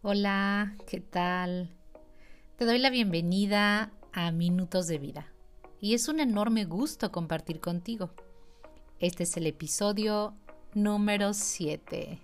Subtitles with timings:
[0.00, 1.74] Hola, ¿qué tal?
[2.56, 5.26] Te doy la bienvenida a Minutos de Vida
[5.80, 8.12] y es un enorme gusto compartir contigo.
[9.00, 10.36] Este es el episodio
[10.72, 12.20] número 7.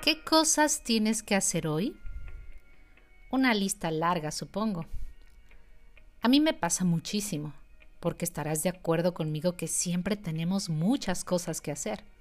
[0.00, 1.96] ¿Qué cosas tienes que hacer hoy?
[3.32, 4.86] Una lista larga, supongo.
[6.22, 7.52] A mí me pasa muchísimo,
[7.98, 12.13] porque estarás de acuerdo conmigo que siempre tenemos muchas cosas que hacer.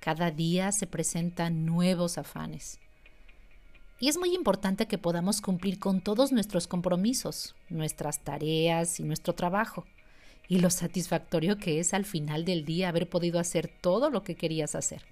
[0.00, 2.80] Cada día se presentan nuevos afanes.
[4.00, 9.34] Y es muy importante que podamos cumplir con todos nuestros compromisos, nuestras tareas y nuestro
[9.34, 9.84] trabajo.
[10.48, 14.36] Y lo satisfactorio que es al final del día haber podido hacer todo lo que
[14.36, 15.02] querías hacer.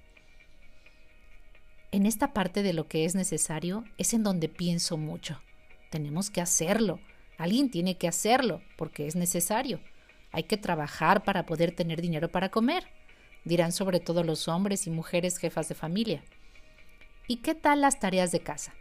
[1.93, 5.39] En esta parte de lo que es necesario es en donde pienso mucho.
[5.91, 6.99] Tenemos que hacerlo.
[7.37, 9.81] Alguien tiene que hacerlo porque es necesario.
[10.33, 12.98] Hay que trabajar para poder tener dinero para comer.
[13.49, 16.23] Dirán sobre todo los hombres y mujeres jefas de familia.
[17.27, 18.75] ¿Y qué tal las tareas de casa?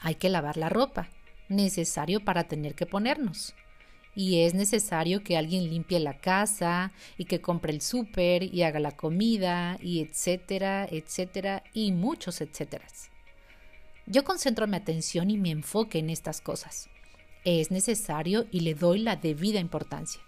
[0.00, 1.08] Hay que lavar la ropa,
[1.48, 3.56] necesario para tener que ponernos
[4.14, 8.78] y es necesario que alguien limpie la casa y que compre el súper y haga
[8.78, 13.10] la comida y etcétera, etcétera y muchos etcéteras.
[14.06, 16.88] Yo concentro mi atención y mi enfoque en estas cosas.
[17.44, 20.20] Es necesario y le doy la debida importancia.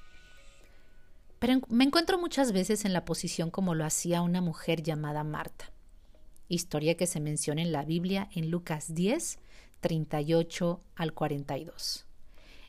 [1.40, 5.72] Pero me encuentro muchas veces en la posición como lo hacía una mujer llamada Marta,
[6.46, 9.40] historia que se menciona en la Biblia en Lucas 10,
[9.80, 12.06] 38 al 42.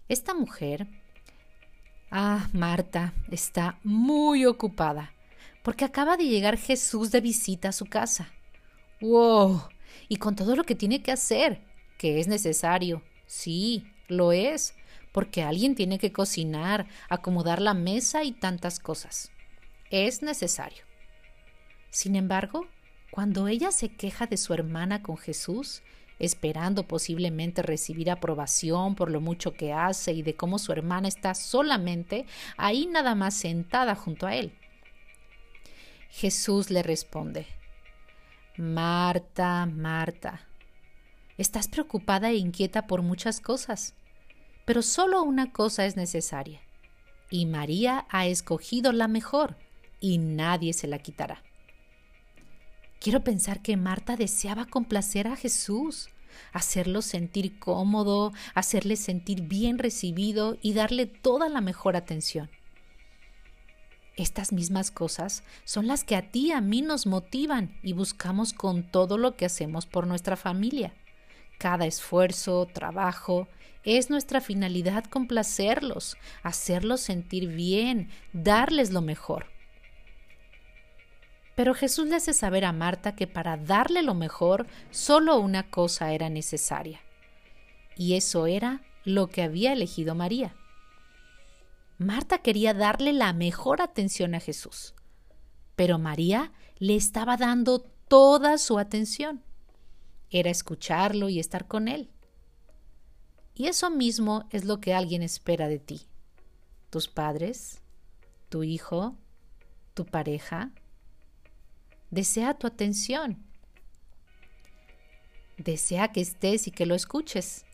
[0.08, 0.88] Esta mujer
[2.13, 5.13] Ah, Marta está muy ocupada,
[5.63, 8.33] porque acaba de llegar Jesús de visita a su casa.
[9.00, 9.61] ¡Wow!
[10.09, 11.61] Y con todo lo que tiene que hacer,
[11.97, 13.02] que es necesario.
[13.28, 14.75] Sí, lo es,
[15.11, 19.31] porque alguien tiene que cocinar, acomodar la mesa y tantas cosas.
[19.89, 20.83] Es necesario.
[21.89, 22.67] Sin embargo,
[23.11, 25.83] cuando ella se queja de su hermana con Jesús,
[26.21, 31.33] esperando posiblemente recibir aprobación por lo mucho que hace y de cómo su hermana está
[31.33, 32.25] solamente
[32.57, 34.53] ahí nada más sentada junto a él.
[36.09, 37.47] Jesús le responde,
[38.55, 40.47] Marta, Marta,
[41.38, 43.95] estás preocupada e inquieta por muchas cosas,
[44.71, 46.61] pero solo una cosa es necesaria,
[47.29, 49.57] y María ha escogido la mejor,
[49.99, 51.43] y nadie se la quitará.
[53.01, 56.07] Quiero pensar que Marta deseaba complacer a Jesús,
[56.53, 62.49] hacerlo sentir cómodo, hacerle sentir bien recibido y darle toda la mejor atención.
[64.15, 68.53] Estas mismas cosas son las que a ti y a mí nos motivan y buscamos
[68.53, 70.93] con todo lo que hacemos por nuestra familia.
[71.61, 73.47] Cada esfuerzo, trabajo,
[73.83, 79.45] es nuestra finalidad complacerlos, hacerlos sentir bien, darles lo mejor.
[81.55, 86.13] Pero Jesús le hace saber a Marta que para darle lo mejor solo una cosa
[86.13, 87.00] era necesaria.
[87.95, 90.55] Y eso era lo que había elegido María.
[92.00, 94.95] Marta quería darle la mejor atención a Jesús,
[95.75, 99.44] pero María le estaba dando toda su atención.
[100.31, 102.09] Era escucharlo y estar con él.
[103.53, 106.08] Y eso mismo es lo que alguien espera de ti.
[106.90, 107.81] Tus padres,
[108.50, 109.16] tu hijo,
[109.94, 110.72] tu pareja,
[112.09, 113.44] desea tu atención.
[115.58, 117.66] Desea que estés y que lo escuches,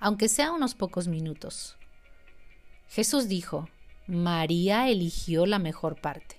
[0.00, 1.76] aunque sea unos pocos minutos.
[2.88, 3.68] Jesús dijo,
[4.06, 6.36] María eligió la mejor parte.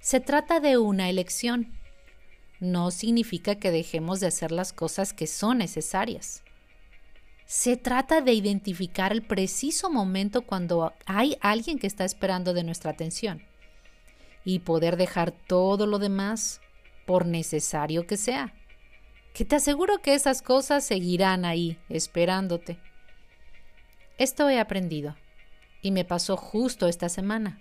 [0.00, 1.77] Se trata de una elección.
[2.60, 6.42] No significa que dejemos de hacer las cosas que son necesarias.
[7.46, 12.90] Se trata de identificar el preciso momento cuando hay alguien que está esperando de nuestra
[12.90, 13.42] atención
[14.44, 16.60] y poder dejar todo lo demás
[17.06, 18.54] por necesario que sea.
[19.32, 22.78] Que te aseguro que esas cosas seguirán ahí, esperándote.
[24.18, 25.16] Esto he aprendido
[25.80, 27.60] y me pasó justo esta semana.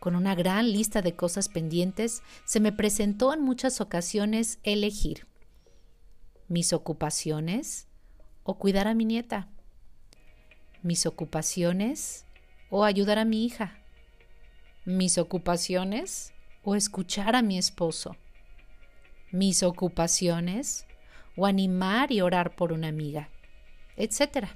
[0.00, 5.26] Con una gran lista de cosas pendientes, se me presentó en muchas ocasiones elegir
[6.48, 7.86] mis ocupaciones
[8.42, 9.48] o cuidar a mi nieta,
[10.82, 12.24] mis ocupaciones
[12.70, 13.78] o ayudar a mi hija,
[14.84, 18.16] mis ocupaciones o escuchar a mi esposo,
[19.30, 20.86] mis ocupaciones
[21.36, 23.28] o animar y orar por una amiga,
[23.96, 24.48] etc.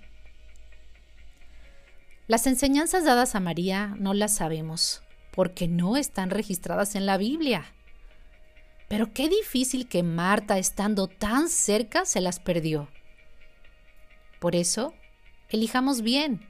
[2.27, 5.03] Las enseñanzas dadas a María no las sabemos
[5.35, 7.65] porque no están registradas en la Biblia.
[8.89, 12.89] Pero qué difícil que Marta, estando tan cerca, se las perdió.
[14.39, 14.95] Por eso,
[15.49, 16.47] elijamos bien,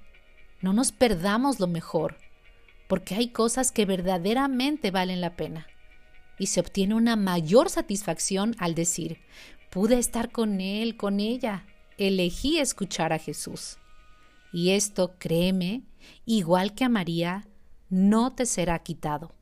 [0.61, 2.17] no nos perdamos lo mejor
[2.93, 5.67] porque hay cosas que verdaderamente valen la pena.
[6.39, 9.19] y se obtiene una mayor satisfacción al decir,
[9.71, 11.65] pude estar con él, con ella,
[11.97, 13.79] elegí escuchar a Jesús.
[14.53, 15.85] Y esto, créeme,
[16.27, 17.47] igual que a María,
[17.93, 19.33] no te será quitado.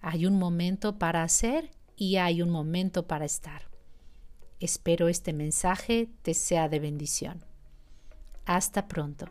[0.00, 3.62] Hay un momento para hacer y hay un momento para estar.
[4.60, 7.44] Espero este mensaje te sea de bendición.
[8.46, 9.26] Hasta pronto.